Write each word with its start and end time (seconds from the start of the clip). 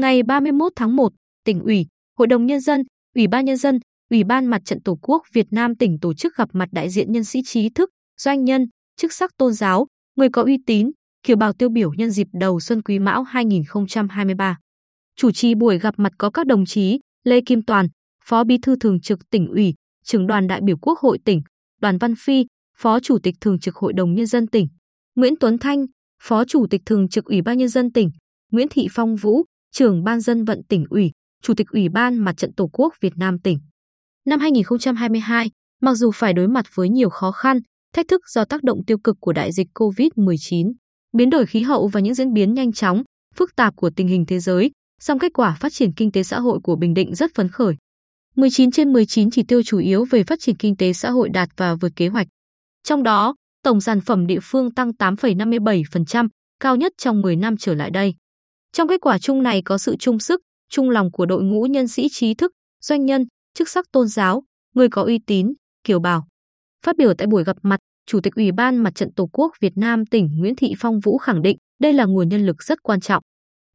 Ngày 0.00 0.22
31 0.22 0.72
tháng 0.76 0.96
1, 0.96 1.12
tỉnh 1.44 1.60
ủy, 1.60 1.86
Hội 2.18 2.26
đồng 2.26 2.46
Nhân 2.46 2.60
dân, 2.60 2.82
Ủy 3.14 3.26
ban 3.26 3.44
Nhân 3.44 3.56
dân, 3.56 3.78
Ủy 4.10 4.24
ban 4.24 4.46
Mặt 4.46 4.62
trận 4.64 4.82
Tổ 4.82 4.98
quốc 5.02 5.22
Việt 5.32 5.46
Nam 5.50 5.74
tỉnh 5.74 5.98
tổ 6.00 6.14
chức 6.14 6.36
gặp 6.36 6.48
mặt 6.52 6.68
đại 6.72 6.90
diện 6.90 7.12
nhân 7.12 7.24
sĩ 7.24 7.42
trí 7.44 7.68
thức, 7.68 7.90
doanh 8.18 8.44
nhân, 8.44 8.66
chức 8.96 9.12
sắc 9.12 9.30
tôn 9.36 9.52
giáo, 9.52 9.86
người 10.16 10.28
có 10.32 10.42
uy 10.42 10.58
tín, 10.66 10.90
kiều 11.22 11.36
bào 11.36 11.52
tiêu 11.52 11.68
biểu 11.68 11.92
nhân 11.92 12.10
dịp 12.10 12.26
đầu 12.32 12.60
xuân 12.60 12.82
quý 12.82 12.98
mão 12.98 13.22
2023. 13.22 14.58
Chủ 15.16 15.30
trì 15.30 15.54
buổi 15.54 15.78
gặp 15.78 15.94
mặt 15.96 16.12
có 16.18 16.30
các 16.30 16.46
đồng 16.46 16.66
chí 16.66 17.00
Lê 17.24 17.40
Kim 17.40 17.62
Toàn, 17.62 17.88
Phó 18.24 18.44
Bí 18.44 18.58
thư 18.58 18.76
Thường 18.76 19.00
trực 19.00 19.30
tỉnh 19.30 19.48
ủy, 19.48 19.74
trưởng 20.04 20.26
đoàn 20.26 20.46
đại 20.46 20.60
biểu 20.64 20.76
Quốc 20.76 20.98
hội 20.98 21.18
tỉnh, 21.24 21.42
Đoàn 21.80 21.98
Văn 21.98 22.14
Phi, 22.18 22.46
Phó 22.76 23.00
Chủ 23.00 23.18
tịch 23.22 23.34
Thường 23.40 23.58
trực 23.58 23.76
Hội 23.76 23.92
đồng 23.92 24.14
Nhân 24.14 24.26
dân 24.26 24.46
tỉnh, 24.46 24.68
Nguyễn 25.14 25.34
Tuấn 25.40 25.58
Thanh, 25.58 25.86
Phó 26.22 26.44
Chủ 26.44 26.66
tịch 26.70 26.82
Thường 26.86 27.08
trực 27.08 27.24
Ủy 27.24 27.42
ban 27.42 27.58
Nhân 27.58 27.68
dân 27.68 27.92
tỉnh, 27.92 28.10
Nguyễn 28.52 28.68
Thị 28.70 28.86
Phong 28.90 29.16
Vũ, 29.16 29.44
trưởng 29.72 30.04
Ban 30.04 30.20
dân 30.20 30.44
vận 30.44 30.62
tỉnh 30.68 30.84
ủy, 30.90 31.10
Chủ 31.42 31.54
tịch 31.54 31.66
Ủy 31.68 31.88
ban 31.88 32.16
Mặt 32.18 32.36
trận 32.36 32.52
Tổ 32.52 32.70
quốc 32.72 32.94
Việt 33.00 33.12
Nam 33.16 33.38
tỉnh. 33.38 33.58
Năm 34.26 34.40
2022, 34.40 35.50
mặc 35.80 35.94
dù 35.94 36.10
phải 36.14 36.32
đối 36.32 36.48
mặt 36.48 36.66
với 36.74 36.88
nhiều 36.88 37.10
khó 37.10 37.32
khăn, 37.32 37.60
thách 37.94 38.08
thức 38.08 38.20
do 38.28 38.44
tác 38.44 38.62
động 38.62 38.84
tiêu 38.86 38.98
cực 39.04 39.16
của 39.20 39.32
đại 39.32 39.52
dịch 39.52 39.68
COVID-19, 39.74 40.72
biến 41.16 41.30
đổi 41.30 41.46
khí 41.46 41.62
hậu 41.62 41.88
và 41.88 42.00
những 42.00 42.14
diễn 42.14 42.32
biến 42.32 42.54
nhanh 42.54 42.72
chóng, 42.72 43.02
phức 43.34 43.56
tạp 43.56 43.76
của 43.76 43.90
tình 43.90 44.08
hình 44.08 44.26
thế 44.26 44.38
giới, 44.38 44.70
song 45.00 45.18
kết 45.18 45.32
quả 45.34 45.56
phát 45.60 45.72
triển 45.72 45.92
kinh 45.92 46.12
tế 46.12 46.22
xã 46.22 46.40
hội 46.40 46.58
của 46.62 46.76
Bình 46.76 46.94
Định 46.94 47.14
rất 47.14 47.30
phấn 47.34 47.48
khởi. 47.48 47.74
19 48.36 48.70
trên 48.70 48.92
19 48.92 49.30
chỉ 49.30 49.42
tiêu 49.42 49.62
chủ 49.62 49.78
yếu 49.78 50.04
về 50.04 50.24
phát 50.24 50.40
triển 50.40 50.56
kinh 50.56 50.76
tế 50.76 50.92
xã 50.92 51.10
hội 51.10 51.28
đạt 51.28 51.48
và 51.56 51.74
vượt 51.74 51.92
kế 51.96 52.08
hoạch. 52.08 52.26
Trong 52.84 53.02
đó, 53.02 53.34
tổng 53.62 53.80
sản 53.80 54.00
phẩm 54.00 54.26
địa 54.26 54.38
phương 54.42 54.74
tăng 54.74 54.90
8,57%, 54.90 56.28
cao 56.60 56.76
nhất 56.76 56.92
trong 56.98 57.20
10 57.20 57.36
năm 57.36 57.56
trở 57.56 57.74
lại 57.74 57.90
đây. 57.90 58.14
Trong 58.78 58.88
kết 58.88 59.00
quả 59.00 59.18
chung 59.18 59.42
này 59.42 59.62
có 59.62 59.78
sự 59.78 59.96
chung 59.96 60.18
sức, 60.18 60.40
chung 60.70 60.90
lòng 60.90 61.10
của 61.12 61.26
đội 61.26 61.42
ngũ 61.42 61.62
nhân 61.62 61.88
sĩ 61.88 62.08
trí 62.10 62.34
thức, 62.34 62.52
doanh 62.80 63.06
nhân, 63.06 63.26
chức 63.54 63.68
sắc 63.68 63.84
tôn 63.92 64.08
giáo, 64.08 64.42
người 64.74 64.88
có 64.88 65.02
uy 65.02 65.18
tín, 65.26 65.52
kiều 65.84 66.00
bào. 66.00 66.26
Phát 66.86 66.96
biểu 66.96 67.14
tại 67.14 67.26
buổi 67.26 67.44
gặp 67.44 67.56
mặt, 67.62 67.80
Chủ 68.06 68.20
tịch 68.20 68.34
Ủy 68.34 68.52
ban 68.52 68.76
Mặt 68.76 68.94
trận 68.94 69.12
Tổ 69.16 69.28
quốc 69.32 69.52
Việt 69.60 69.72
Nam 69.76 70.06
tỉnh 70.06 70.28
Nguyễn 70.38 70.56
Thị 70.56 70.74
Phong 70.78 71.00
Vũ 71.00 71.18
khẳng 71.18 71.42
định 71.42 71.56
đây 71.80 71.92
là 71.92 72.04
nguồn 72.04 72.28
nhân 72.28 72.46
lực 72.46 72.62
rất 72.62 72.82
quan 72.82 73.00
trọng. 73.00 73.22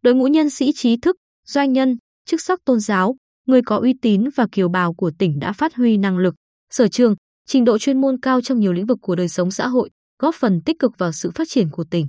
Đội 0.02 0.14
ngũ 0.14 0.28
nhân 0.28 0.50
sĩ 0.50 0.72
trí 0.76 0.98
thức, 0.98 1.16
doanh 1.46 1.74
nhân, 1.74 1.98
chức 2.26 2.42
sắc 2.42 2.60
tôn 2.66 2.80
giáo, 2.80 3.16
người 3.46 3.62
có 3.66 3.78
uy 3.78 3.94
tín 4.02 4.30
và 4.36 4.48
kiều 4.52 4.70
bào 4.70 4.94
của 4.94 5.12
tỉnh 5.20 5.40
đã 5.40 5.54
phát 5.54 5.76
huy 5.76 5.98
năng 5.98 6.18
lực, 6.18 6.36
sở 6.70 6.88
trường, 6.88 7.16
trình 7.46 7.66
độ 7.66 7.78
chuyên 7.78 8.02
môn 8.02 8.20
cao 8.22 8.42
trong 8.42 8.60
nhiều 8.60 8.74
lĩnh 8.74 8.86
vực 8.86 8.98
của 9.02 9.16
đời 9.16 9.30
sống 9.30 9.52
xã 9.52 9.68
hội, 9.68 9.90
góp 10.20 10.36
phần 10.36 10.62
tích 10.66 10.80
cực 10.80 10.92
vào 10.98 11.12
sự 11.12 11.32
phát 11.36 11.48
triển 11.50 11.70
của 11.70 11.84
tỉnh. 11.92 12.08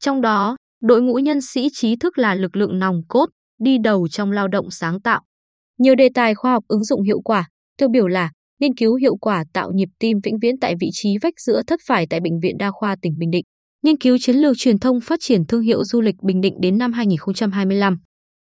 Trong 0.00 0.20
đó, 0.20 0.56
đội 0.82 1.02
ngũ 1.02 1.14
nhân 1.14 1.40
sĩ 1.40 1.68
trí 1.72 1.96
thức 1.96 2.18
là 2.18 2.34
lực 2.34 2.56
lượng 2.56 2.78
nòng 2.78 3.00
cốt, 3.08 3.26
đi 3.60 3.78
đầu 3.84 4.08
trong 4.08 4.30
lao 4.30 4.48
động 4.48 4.70
sáng 4.70 5.00
tạo. 5.00 5.20
Nhiều 5.78 5.94
đề 5.94 6.08
tài 6.14 6.34
khoa 6.34 6.52
học 6.52 6.64
ứng 6.68 6.84
dụng 6.84 7.02
hiệu 7.02 7.20
quả, 7.20 7.48
tiêu 7.78 7.88
biểu 7.92 8.06
là 8.06 8.30
nghiên 8.60 8.74
cứu 8.74 8.94
hiệu 8.94 9.16
quả 9.16 9.44
tạo 9.52 9.70
nhịp 9.74 9.88
tim 9.98 10.16
vĩnh 10.24 10.38
viễn 10.42 10.54
tại 10.60 10.74
vị 10.80 10.88
trí 10.92 11.18
vách 11.22 11.34
giữa 11.40 11.62
thất 11.66 11.80
phải 11.86 12.06
tại 12.10 12.20
Bệnh 12.20 12.40
viện 12.42 12.58
Đa 12.58 12.70
khoa 12.70 12.96
tỉnh 13.02 13.12
Bình 13.18 13.30
Định, 13.30 13.44
nghiên 13.82 13.98
cứu 13.98 14.18
chiến 14.18 14.36
lược 14.36 14.56
truyền 14.58 14.78
thông 14.78 15.00
phát 15.00 15.18
triển 15.22 15.46
thương 15.46 15.62
hiệu 15.62 15.84
du 15.84 16.00
lịch 16.00 16.14
Bình 16.22 16.40
Định 16.40 16.54
đến 16.60 16.78
năm 16.78 16.92
2025. 16.92 17.96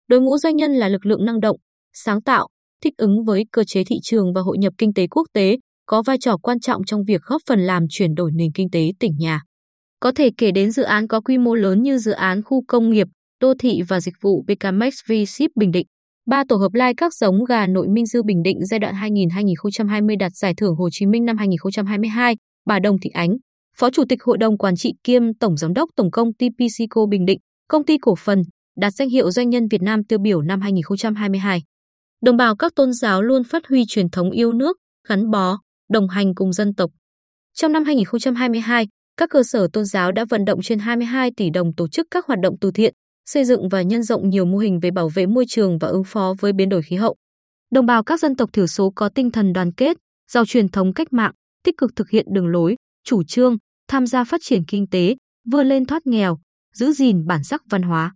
Đội 0.09 0.21
ngũ 0.21 0.39
doanh 0.39 0.57
nhân 0.57 0.73
là 0.73 0.89
lực 0.89 1.07
lượng 1.07 1.25
năng 1.25 1.41
động, 1.41 1.57
sáng 1.93 2.23
tạo, 2.23 2.49
thích 2.85 2.95
ứng 2.97 3.25
với 3.27 3.45
cơ 3.53 3.65
chế 3.65 3.85
thị 3.85 3.97
trường 4.03 4.33
và 4.35 4.41
hội 4.41 4.59
nhập 4.59 4.73
kinh 4.79 4.95
tế 4.95 5.07
quốc 5.07 5.27
tế, 5.33 5.57
có 5.87 6.03
vai 6.03 6.19
trò 6.21 6.37
quan 6.37 6.61
trọng 6.61 6.85
trong 6.85 7.05
việc 7.05 7.21
góp 7.23 7.43
phần 7.49 7.61
làm 7.61 7.83
chuyển 7.91 8.15
đổi 8.15 8.31
nền 8.35 8.53
kinh 8.53 8.71
tế 8.71 8.91
tỉnh 9.01 9.13
nhà. 9.19 9.41
Có 10.03 10.13
thể 10.15 10.31
kể 10.39 10.51
đến 10.51 10.71
dự 10.71 10.83
án 10.83 11.09
có 11.09 11.21
quy 11.21 11.39
mô 11.39 11.55
lớn 11.55 11.83
như 11.83 11.99
dự 11.99 12.13
án 12.13 12.43
khu 12.43 12.65
công 12.69 12.91
nghiệp, 12.91 13.07
đô 13.41 13.55
thị 13.59 13.83
và 13.89 14.01
dịch 14.01 14.15
vụ 14.21 14.45
BKMX 14.49 14.95
V 15.09 15.13
Ship 15.29 15.57
Bình 15.57 15.71
Định. 15.71 15.87
Ba 16.27 16.45
tổ 16.49 16.57
hợp 16.57 16.75
lai 16.75 16.95
các 16.97 17.15
giống 17.15 17.45
gà 17.45 17.67
nội 17.67 17.89
Minh 17.89 18.07
Dư 18.07 18.23
Bình 18.23 18.43
Định 18.43 18.67
giai 18.67 18.81
đoạn 18.81 18.95
2000-2020 18.95 20.19
đạt 20.19 20.33
giải 20.35 20.55
thưởng 20.57 20.75
Hồ 20.77 20.89
Chí 20.93 21.07
Minh 21.07 21.25
năm 21.25 21.37
2022, 21.37 22.37
bà 22.67 22.79
Đồng 22.79 22.97
Thị 23.03 23.11
Ánh, 23.11 23.31
Phó 23.77 23.91
Chủ 23.91 24.05
tịch 24.09 24.23
Hội 24.23 24.39
đồng 24.39 24.59
Quản 24.59 24.77
trị 24.77 24.93
kiêm 25.05 25.35
Tổng 25.35 25.57
Giám 25.57 25.75
đốc 25.75 25.91
Tổng 25.97 26.11
công 26.11 26.35
ty 26.35 26.49
PCCO 26.49 27.07
Bình 27.11 27.25
Định, 27.25 27.39
công 27.69 27.85
ty 27.85 27.99
cổ 27.99 28.15
phần, 28.19 28.43
đạt 28.77 28.93
danh 28.95 29.09
hiệu 29.09 29.31
doanh 29.31 29.51
nhân 29.51 29.69
Việt 29.71 29.83
Nam 29.83 30.05
tiêu 30.05 30.19
biểu 30.23 30.43
năm 30.43 30.61
2022. 30.61 31.63
Đồng 32.23 32.37
bào 32.37 32.57
các 32.57 32.73
tôn 32.77 32.93
giáo 32.93 33.23
luôn 33.23 33.43
phát 33.45 33.63
huy 33.69 33.85
truyền 33.89 34.11
thống 34.11 34.31
yêu 34.31 34.53
nước, 34.53 34.77
gắn 35.09 35.31
bó, 35.31 35.59
đồng 35.91 36.09
hành 36.09 36.35
cùng 36.35 36.53
dân 36.53 36.75
tộc. 36.75 36.91
Trong 37.55 37.73
năm 37.73 37.85
2022, 37.85 38.87
các 39.17 39.31
cơ 39.31 39.43
sở 39.43 39.69
tôn 39.73 39.85
giáo 39.85 40.13
đã 40.13 40.25
vận 40.25 40.45
động 40.45 40.63
trên 40.63 40.79
22 40.79 41.31
tỷ 41.37 41.51
đồng 41.51 41.75
tổ 41.75 41.89
chức 41.89 42.07
các 42.11 42.27
hoạt 42.27 42.39
động 42.43 42.55
từ 42.61 42.71
thiện, 42.71 42.95
xây 43.27 43.45
dựng 43.45 43.69
và 43.69 43.83
nhân 43.83 44.03
rộng 44.03 44.29
nhiều 44.29 44.45
mô 44.45 44.59
hình 44.59 44.81
về 44.81 44.91
bảo 44.91 45.09
vệ 45.09 45.27
môi 45.27 45.45
trường 45.49 45.79
và 45.79 45.89
ứng 45.89 46.05
phó 46.05 46.35
với 46.41 46.53
biến 46.53 46.69
đổi 46.69 46.83
khí 46.83 46.97
hậu. 46.97 47.17
Đồng 47.71 47.87
bào 47.87 48.03
các 48.03 48.21
dân 48.21 48.37
tộc 48.37 48.51
thiểu 48.53 48.67
số 48.67 48.93
có 48.97 49.09
tinh 49.09 49.31
thần 49.31 49.53
đoàn 49.53 49.73
kết, 49.73 49.97
giàu 50.31 50.45
truyền 50.47 50.69
thống 50.69 50.93
cách 50.95 51.13
mạng, 51.13 51.33
tích 51.65 51.75
cực 51.79 51.91
thực 51.97 52.11
hiện 52.11 52.27
đường 52.31 52.47
lối, 52.47 52.77
chủ 53.05 53.23
trương, 53.25 53.57
tham 53.89 54.07
gia 54.07 54.25
phát 54.25 54.41
triển 54.45 54.65
kinh 54.65 54.87
tế, 54.91 55.17
vươn 55.51 55.67
lên 55.67 55.87
thoát 55.87 56.07
nghèo, 56.07 56.39
giữ 56.75 56.93
gìn 56.93 57.27
bản 57.27 57.45
sắc 57.45 57.63
văn 57.71 57.83
hóa. 57.83 58.15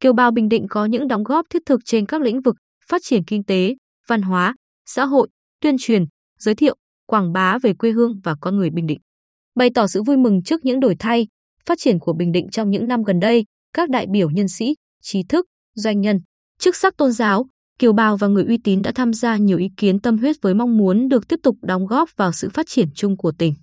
Kiều 0.00 0.12
bào 0.12 0.30
Bình 0.30 0.48
Định 0.48 0.66
có 0.70 0.84
những 0.84 1.08
đóng 1.08 1.24
góp 1.24 1.46
thiết 1.50 1.62
thực 1.66 1.80
trên 1.84 2.06
các 2.06 2.22
lĩnh 2.22 2.40
vực 2.40 2.56
phát 2.88 3.02
triển 3.04 3.24
kinh 3.24 3.44
tế, 3.44 3.74
văn 4.08 4.22
hóa, 4.22 4.54
xã 4.86 5.04
hội, 5.04 5.28
tuyên 5.60 5.76
truyền, 5.78 6.04
giới 6.38 6.54
thiệu, 6.54 6.76
quảng 7.06 7.32
bá 7.32 7.58
về 7.58 7.74
quê 7.74 7.90
hương 7.90 8.20
và 8.24 8.34
con 8.40 8.56
người 8.56 8.70
Bình 8.70 8.86
Định. 8.86 9.00
Bày 9.54 9.70
tỏ 9.74 9.86
sự 9.86 10.02
vui 10.02 10.16
mừng 10.16 10.42
trước 10.42 10.64
những 10.64 10.80
đổi 10.80 10.96
thay, 10.98 11.26
phát 11.66 11.78
triển 11.78 11.98
của 11.98 12.12
Bình 12.12 12.32
Định 12.32 12.48
trong 12.50 12.70
những 12.70 12.88
năm 12.88 13.02
gần 13.02 13.20
đây, 13.20 13.44
các 13.74 13.90
đại 13.90 14.06
biểu 14.10 14.30
nhân 14.30 14.48
sĩ, 14.48 14.74
trí 15.02 15.22
thức, 15.22 15.46
doanh 15.74 16.00
nhân, 16.00 16.20
chức 16.58 16.76
sắc 16.76 16.96
tôn 16.96 17.12
giáo, 17.12 17.46
kiều 17.78 17.92
bào 17.92 18.16
và 18.16 18.28
người 18.28 18.44
uy 18.44 18.58
tín 18.64 18.82
đã 18.82 18.92
tham 18.94 19.12
gia 19.12 19.36
nhiều 19.36 19.58
ý 19.58 19.68
kiến 19.76 20.00
tâm 20.00 20.18
huyết 20.18 20.36
với 20.42 20.54
mong 20.54 20.78
muốn 20.78 21.08
được 21.08 21.28
tiếp 21.28 21.40
tục 21.42 21.56
đóng 21.62 21.86
góp 21.86 22.10
vào 22.16 22.32
sự 22.32 22.48
phát 22.50 22.66
triển 22.68 22.88
chung 22.94 23.16
của 23.16 23.32
tỉnh. 23.38 23.54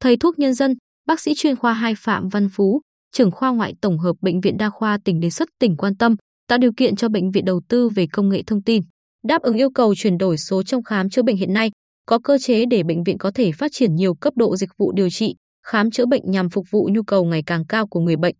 Thầy 0.00 0.16
thuốc 0.16 0.38
nhân 0.38 0.54
dân, 0.54 0.74
bác 1.06 1.20
sĩ 1.20 1.34
chuyên 1.36 1.56
khoa 1.56 1.72
2 1.72 1.94
Phạm 1.98 2.28
Văn 2.28 2.48
Phú, 2.52 2.80
trưởng 3.12 3.30
khoa 3.30 3.50
ngoại 3.50 3.74
tổng 3.80 3.98
hợp 3.98 4.16
bệnh 4.20 4.40
viện 4.40 4.56
đa 4.56 4.70
khoa 4.70 4.98
tỉnh 5.04 5.20
đề 5.20 5.30
xuất 5.30 5.48
tỉnh 5.58 5.76
quan 5.76 5.96
tâm 5.96 6.16
tạo 6.48 6.58
điều 6.58 6.72
kiện 6.76 6.96
cho 6.96 7.08
bệnh 7.08 7.30
viện 7.30 7.44
đầu 7.44 7.60
tư 7.68 7.88
về 7.88 8.06
công 8.12 8.28
nghệ 8.28 8.42
thông 8.46 8.62
tin, 8.62 8.82
đáp 9.24 9.42
ứng 9.42 9.56
yêu 9.56 9.70
cầu 9.70 9.94
chuyển 9.94 10.18
đổi 10.18 10.38
số 10.38 10.62
trong 10.62 10.82
khám 10.82 11.10
chữa 11.10 11.22
bệnh 11.22 11.36
hiện 11.36 11.52
nay, 11.52 11.70
có 12.06 12.18
cơ 12.18 12.38
chế 12.38 12.64
để 12.66 12.82
bệnh 12.82 13.04
viện 13.04 13.18
có 13.18 13.30
thể 13.34 13.52
phát 13.52 13.72
triển 13.72 13.94
nhiều 13.94 14.14
cấp 14.14 14.32
độ 14.36 14.56
dịch 14.56 14.70
vụ 14.78 14.92
điều 14.92 15.10
trị, 15.10 15.34
khám 15.66 15.90
chữa 15.90 16.06
bệnh 16.06 16.30
nhằm 16.30 16.50
phục 16.50 16.66
vụ 16.70 16.88
nhu 16.92 17.02
cầu 17.02 17.24
ngày 17.24 17.42
càng 17.46 17.66
cao 17.66 17.86
của 17.86 18.00
người 18.00 18.16
bệnh. 18.16 18.34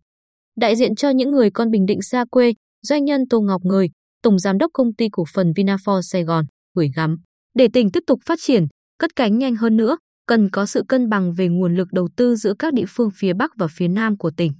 Đại 0.55 0.75
diện 0.75 0.95
cho 0.95 1.09
những 1.09 1.31
người 1.31 1.51
con 1.51 1.71
Bình 1.71 1.85
Định 1.85 2.01
xa 2.01 2.25
quê, 2.31 2.53
doanh 2.81 3.05
nhân 3.05 3.21
Tô 3.29 3.41
Ngọc 3.41 3.61
Người, 3.63 3.89
Tổng 4.21 4.39
Giám 4.39 4.57
đốc 4.57 4.71
Công 4.73 4.93
ty 4.93 5.07
Cổ 5.11 5.23
phần 5.33 5.51
Vinafor 5.55 6.01
Sài 6.01 6.23
Gòn, 6.23 6.45
gửi 6.75 6.89
gắm. 6.95 7.17
Để 7.53 7.67
tỉnh 7.73 7.91
tiếp 7.91 8.03
tục 8.07 8.19
phát 8.25 8.39
triển, 8.41 8.67
cất 8.99 9.15
cánh 9.15 9.37
nhanh 9.37 9.55
hơn 9.55 9.77
nữa, 9.77 9.97
cần 10.27 10.49
có 10.49 10.65
sự 10.65 10.83
cân 10.87 11.09
bằng 11.09 11.33
về 11.33 11.47
nguồn 11.47 11.75
lực 11.75 11.87
đầu 11.91 12.09
tư 12.17 12.35
giữa 12.35 12.53
các 12.59 12.73
địa 12.73 12.85
phương 12.87 13.09
phía 13.15 13.33
Bắc 13.33 13.51
và 13.57 13.67
phía 13.67 13.87
Nam 13.87 14.17
của 14.17 14.31
tỉnh. 14.37 14.53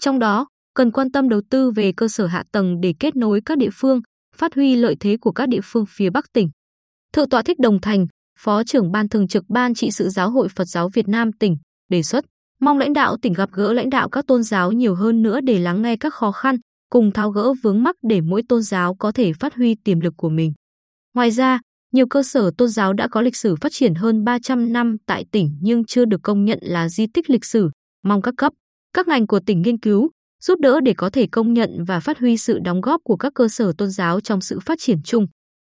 Trong 0.00 0.18
đó, 0.18 0.46
cần 0.74 0.92
quan 0.92 1.10
tâm 1.10 1.28
đầu 1.28 1.40
tư 1.50 1.70
về 1.70 1.92
cơ 1.96 2.08
sở 2.08 2.26
hạ 2.26 2.44
tầng 2.52 2.80
để 2.80 2.94
kết 3.00 3.16
nối 3.16 3.40
các 3.44 3.58
địa 3.58 3.70
phương, 3.72 4.00
phát 4.36 4.54
huy 4.54 4.76
lợi 4.76 4.96
thế 5.00 5.16
của 5.20 5.32
các 5.32 5.48
địa 5.48 5.60
phương 5.64 5.84
phía 5.88 6.10
Bắc 6.10 6.32
tỉnh. 6.32 6.50
Thượng 7.12 7.28
tọa 7.28 7.42
Thích 7.42 7.58
Đồng 7.58 7.80
Thành, 7.80 8.06
Phó 8.38 8.64
trưởng 8.64 8.92
Ban 8.92 9.08
Thường 9.08 9.28
trực 9.28 9.44
Ban 9.48 9.74
trị 9.74 9.90
sự 9.90 10.08
Giáo 10.08 10.30
hội 10.30 10.48
Phật 10.48 10.64
giáo 10.64 10.88
Việt 10.88 11.08
Nam 11.08 11.32
tỉnh, 11.32 11.56
đề 11.88 12.02
xuất 12.02 12.24
mong 12.60 12.78
lãnh 12.78 12.92
đạo 12.92 13.16
tỉnh 13.22 13.32
gặp 13.32 13.50
gỡ 13.52 13.72
lãnh 13.72 13.90
đạo 13.90 14.08
các 14.08 14.26
tôn 14.26 14.42
giáo 14.42 14.72
nhiều 14.72 14.94
hơn 14.94 15.22
nữa 15.22 15.40
để 15.40 15.58
lắng 15.58 15.82
nghe 15.82 15.96
các 15.96 16.14
khó 16.14 16.32
khăn, 16.32 16.56
cùng 16.90 17.12
tháo 17.12 17.30
gỡ 17.30 17.52
vướng 17.62 17.82
mắc 17.82 17.96
để 18.02 18.20
mỗi 18.20 18.42
tôn 18.48 18.62
giáo 18.62 18.94
có 18.94 19.12
thể 19.12 19.32
phát 19.32 19.54
huy 19.54 19.74
tiềm 19.84 20.00
lực 20.00 20.14
của 20.16 20.28
mình. 20.28 20.52
Ngoài 21.14 21.30
ra, 21.30 21.60
nhiều 21.92 22.06
cơ 22.06 22.22
sở 22.22 22.50
tôn 22.58 22.68
giáo 22.68 22.92
đã 22.92 23.08
có 23.08 23.20
lịch 23.20 23.36
sử 23.36 23.56
phát 23.60 23.72
triển 23.72 23.94
hơn 23.94 24.24
300 24.24 24.72
năm 24.72 24.96
tại 25.06 25.24
tỉnh 25.32 25.58
nhưng 25.60 25.84
chưa 25.84 26.04
được 26.04 26.22
công 26.22 26.44
nhận 26.44 26.58
là 26.62 26.88
di 26.88 27.06
tích 27.06 27.30
lịch 27.30 27.44
sử, 27.44 27.70
mong 28.04 28.22
các 28.22 28.34
cấp, 28.36 28.52
các 28.92 29.08
ngành 29.08 29.26
của 29.26 29.40
tỉnh 29.40 29.62
nghiên 29.62 29.78
cứu, 29.78 30.10
giúp 30.42 30.60
đỡ 30.60 30.80
để 30.80 30.94
có 30.96 31.10
thể 31.10 31.26
công 31.26 31.54
nhận 31.54 31.84
và 31.84 32.00
phát 32.00 32.18
huy 32.18 32.36
sự 32.36 32.58
đóng 32.58 32.80
góp 32.80 33.00
của 33.04 33.16
các 33.16 33.34
cơ 33.34 33.48
sở 33.48 33.72
tôn 33.78 33.90
giáo 33.90 34.20
trong 34.20 34.40
sự 34.40 34.60
phát 34.60 34.78
triển 34.80 35.02
chung. 35.04 35.26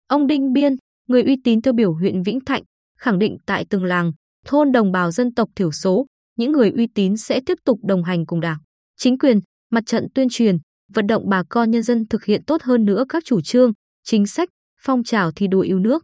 Ông 0.08 0.28
Đinh 0.28 0.54
Biên, 0.54 0.76
người 1.08 1.24
uy 1.24 1.38
tín 1.44 1.62
tiêu 1.62 1.74
biểu 1.74 1.94
huyện 1.94 2.24
Vĩnh 2.24 2.40
Thạnh, 2.46 2.64
khẳng 3.00 3.20
định 3.20 3.38
tại 3.46 3.66
từng 3.70 3.84
làng, 3.84 4.12
thôn 4.46 4.72
đồng 4.72 4.92
bào 4.92 5.12
dân 5.12 5.34
tộc 5.34 5.50
thiểu 5.56 5.72
số, 5.72 6.06
những 6.38 6.52
người 6.52 6.72
uy 6.72 6.88
tín 6.96 7.18
sẽ 7.18 7.40
tiếp 7.46 7.58
tục 7.66 7.80
đồng 7.84 8.04
hành 8.04 8.26
cùng 8.26 8.40
Đảng, 8.40 8.58
chính 8.98 9.18
quyền, 9.18 9.40
mặt 9.72 9.84
trận 9.86 10.08
tuyên 10.16 10.28
truyền, 10.32 10.58
vận 10.94 11.08
động 11.08 11.30
bà 11.30 11.44
con 11.50 11.72
nhân 11.72 11.84
dân 11.84 12.08
thực 12.10 12.26
hiện 12.26 12.44
tốt 12.46 12.62
hơn 12.64 12.86
nữa 12.86 13.06
các 13.10 13.24
chủ 13.26 13.42
trương, 13.42 13.72
chính 14.04 14.28
sách, 14.28 14.50
phong 14.82 15.04
trào 15.04 15.32
thi 15.32 15.48
đua 15.48 15.62
yêu 15.62 15.80
nước. 15.80 16.04